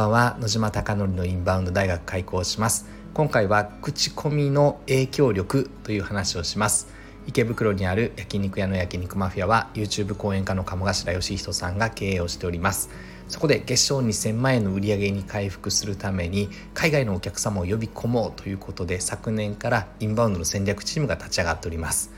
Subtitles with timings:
[0.00, 0.36] ばんは。
[0.40, 2.86] 野島貴則のインバウンド大学開校します。
[3.12, 6.88] 今回は口コミの影響力という話をします。
[7.26, 12.88] 池袋にある焼肉屋の焼肉マフィアは YouTube 講演家の鴨頭義人さんが経営をしております。
[13.28, 22.10] そこで月賞2000万円の売り上げに回復するために海外のお客様を呼び込もうということで昨年からインバウンドの戦略チームが立ち上がっております。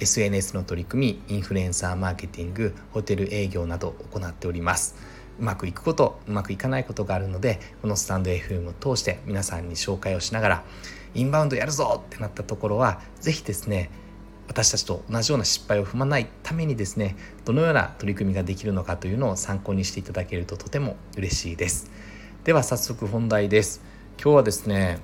[0.00, 5.17] SNS の取り組みインフルエンサーマーケティングホテル営業など行っております。
[5.38, 10.64] うまくいくことうまくいかないことがあるのでこのスタンド FM を通して皆さんに紹介をしながら
[11.14, 13.90] インバウンドやるぞってなったところは是非ですね
[14.48, 21.90] 私たちと同じような失敗を踏まないためにですねどのような取り組みができるのかというのを参考にしていただけるととても嬉しいです。
[22.44, 23.82] では早速本題です。
[24.16, 25.00] 今日はですね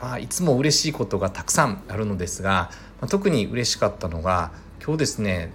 [0.00, 5.52] まあ、いつも嬉しいことがたくさんあるのですが、まあ、特に嬉しかったのが今日ですね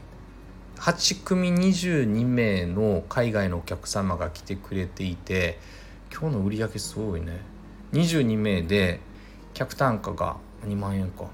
[0.81, 5.59] 8組22名の海外のお客様が来てくれていて
[6.11, 7.39] 今日の売り上げすごいね。
[7.93, 8.99] 22名で
[9.53, 11.25] 客単価が2万円か。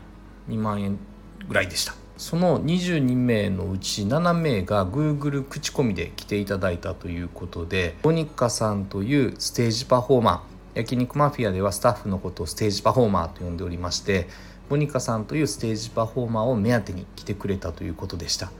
[0.50, 1.00] 2万円
[1.48, 1.96] ぐらいでした。
[2.18, 14.28] その22名のうち7名が Google 口コミで来ていただいたということでボニカさんというステージパフォーマー焼肉マフィアではスタッフのことをステージパフォーマーと呼んでおりまして
[14.68, 18.52] ボニカさんというステージパフォーマーを目当てに来てくれたということでした。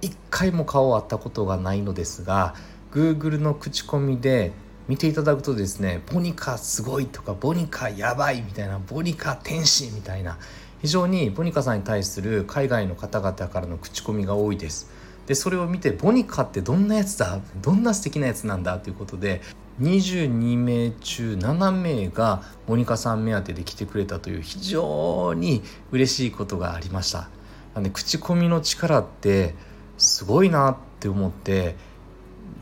[0.00, 2.54] 一回も顔を会ったことがないのですが
[2.92, 4.52] Google の口コミで
[4.88, 10.38] 見ていただくとですねボニカすごいとかボニカやばいみたいなボニカ天使みたいな
[10.80, 14.90] 非常にボニカさんに対する海外の方々からの口コミが多いです。
[15.26, 19.42] でそれを見てボニカってどんなやつだどんな素敵なやつなんだということで
[19.82, 27.28] 22名中7名がボニカさん目当てで来てくれたという非常に嬉しいことがありました。
[27.74, 29.54] なんで口コミの力って
[29.98, 31.76] すごいなって思って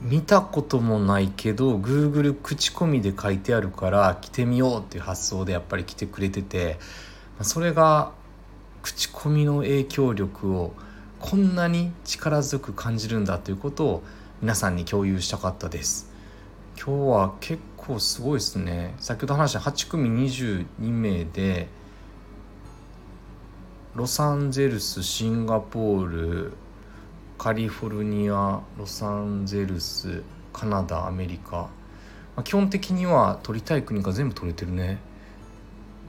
[0.00, 6.78] 見たこともないけど Google 口コミで書いてあるから来てみようっていう発想でやっぱり来てくれてて
[7.42, 8.12] それが
[8.82, 10.72] 口コミの影響力を
[11.18, 14.02] こんなに力強く感じるんだということを
[14.40, 16.12] 皆さんに共有したかったです。
[16.76, 18.94] 今日は結構すごいですね。
[18.98, 21.68] 先ほど話した8組22名で
[23.94, 26.52] ロサンゼルスシンガポール
[27.38, 31.70] カリフォルニアロサンゼルスカナダアメリカ、ま
[32.36, 34.98] あ、基本的には取りたい国が全部取れてるね。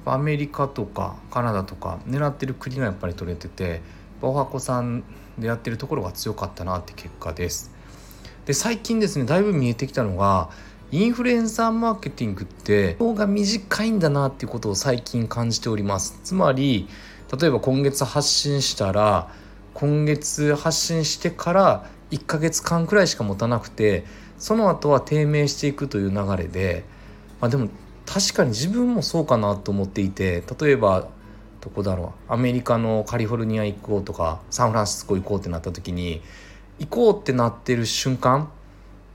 [0.05, 3.81] アメリカとかカナダとか狙ってる国がやっぱり取れてて
[4.21, 5.03] バオハコさん
[5.37, 7.71] でやってるところが強かったなって結果です。
[8.45, 10.49] で最近ですねだいぶ見えてきたのが
[10.91, 16.17] インフルエンサーマーケティングって動画短いんだなっていうことを最近感じております。
[16.23, 16.87] つまり
[17.37, 19.29] 例えば今月発信したら
[19.77, 24.05] 今月発信してから1ヶ月間くらいしか持たなくて
[24.39, 26.83] その後は低迷していくという流れで、
[27.39, 27.69] まあ、でも
[28.07, 31.09] 確かに自分もそうかなと思っていて例えば
[31.61, 36.23] どこだろうアメリカのカリフォルニア行こうとかサンフランシスコ行こうってなった時に
[36.79, 38.49] 行こうってなってる瞬間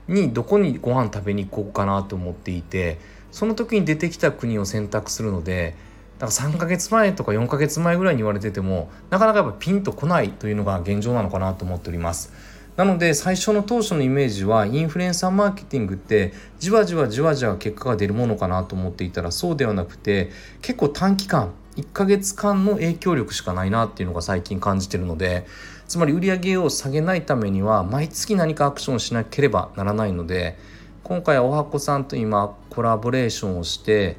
[0.07, 2.99] にどこにご飯食べに行こうかなと思っていて
[3.33, 5.75] その時に出てきた国を選択するので
[6.23, 12.31] だから3ヶ月前とか4ヶ月前ぐらいに言われててもなかなかやっぱピンとこないというのが現状なのかなと思っております。
[12.77, 20.31] なので最初の当初のイメージはインフルエンサーマーケティングってじわじわじわじわ結果が出るものかなと思っていたらそうではなくて
[20.61, 25.45] 結構短期間1ヶ月間の影響力しかないなっていうのが最近感じてるので
[25.89, 30.57] つまり売り上げを下げないためには毎月何かアクションしなければならないので
[31.03, 34.15] 今回はおはこさんと今コラボレーションをして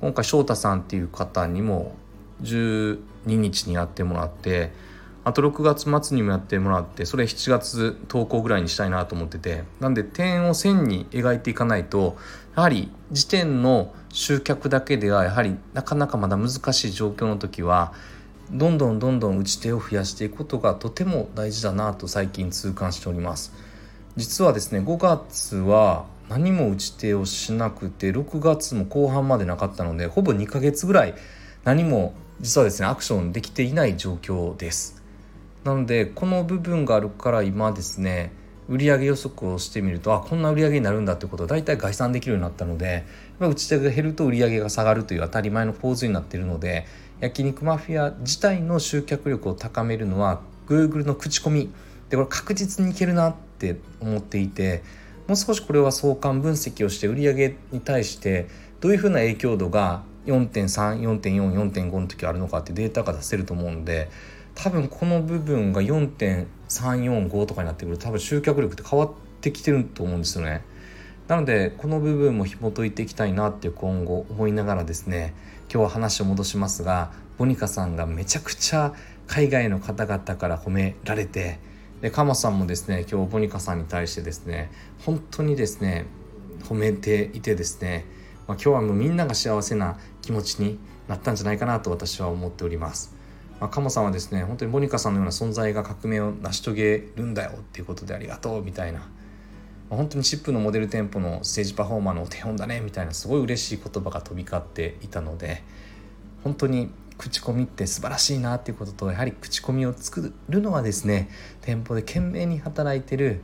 [0.00, 1.94] 今回翔太さんっていう方にも
[2.42, 4.70] 12日にやってもらって
[5.24, 9.64] あと6月末にもやってもらってそれ7月投稿ぐらいにしたいなと思ってて。
[9.80, 12.16] なんで点を線に描いていかないと
[12.56, 17.92] やはり時点の集客だけではやはりなかなかまだ難しい状況の時は
[18.50, 23.52] どんどんどんどん打ち手を増やしていくことがとても大事だなと最近痛感しております。
[24.16, 31.14] 実はですね5月は何も打ち手をしなくて6月も後半までなかったのでほぼ2ヶ月ぐらい
[31.64, 35.02] 何も実はですねアクションできていない状況です。
[35.64, 38.32] なのでこの部分があるから今ですね
[38.68, 43.06] 売上予測をしてみるとあこんな売上になるんだってことを大体概算できるようになったので
[43.40, 46.86] 打ち手が減ると売上が下がるという当たり前の構図になっているので
[47.20, 51.70] 焼肉マフィア自体の集客力を高めるのは Google の口コミ
[52.10, 54.82] でこれ確実にいけるなって思っていて
[55.28, 58.48] もう少しこれは相関分析をして売上に対して
[58.80, 64.08] どういうふうな影響度が4.34.44.5の時あるのかってデータが出せると思うので
[64.54, 70.64] 多分この部分が4.345とかになってくると多分集客力って変わってきてると思うんですよね。
[71.28, 75.34] なのでこの部分も紐解いていきたいなって今後思いながらですね
[75.70, 78.94] 今日は話を戻しますがボニカさんがめちゃくちゃ
[79.26, 81.60] 海外の方々から褒められて
[82.00, 84.70] でカモさんもですね今日ボニカさんに対してですね
[85.04, 86.06] 本当にですね
[86.64, 88.06] 褒めていてですね、
[88.46, 90.78] まあ、今日はもうみんなが幸せな気持ちに
[91.08, 93.16] なったんじゃないかなと私は思っております。
[93.60, 99.06] まあ、カモさんはですね本当にボニカさんのような存在が革命を成し遂げるんだよっていうことでありがとうみたいな、ま
[99.92, 105.64] あ、本当にチップのモデル店舗のステージパフォーマーのお手本だねみたいなすごい嬉しい言葉が飛び交っていたので
[106.44, 111.28] 本当に口コミって素晴らしいなっていうこととやはり口コミを作るのはですね
[111.60, 113.42] 店舗で懸命に働いてる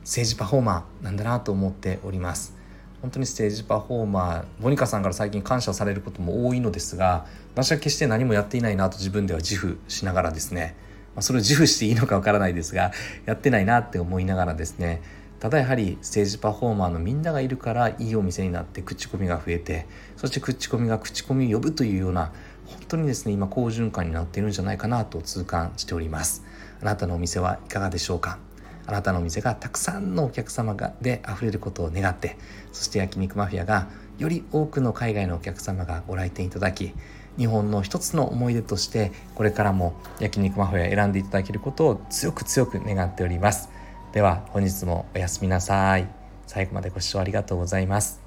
[0.00, 2.56] 政治パフォーマーなんだなと思っております。
[3.02, 10.74] 本当にステージパフォーマーモニカさんから最近感謝されることも多いのですが私は決して何もやっていないなと自分では自負しながらですね、
[11.14, 12.92] まあ、それを自負していいのかわからないですが
[13.26, 15.02] やってないなって思いながらですね
[15.38, 22.32] ただやはりステージパフォーマーのみんながいるからいいお店になって口コミが増えてそして口コミが口コミを呼ぶというような
[22.68, 26.44] 本当にですね今好循環になっているんじゃないかなと痛感しております。
[26.80, 28.38] あなたのお店はいかがでしょうか？
[28.86, 32.36] あなたのお店がたくさんのお客様がで溢れることを願って
[32.72, 36.94] そして焼肉マフィアがより多くの海外のお客様がご来店いただき
[37.36, 43.70] 日本の一つの思い出としてこれからも焼肉マフィア選んでいただけることを強く強く願っております。
[44.12, 46.08] では本日もおやすみなさい。
[46.46, 48.25] 最後までご視聴ありがとうございます。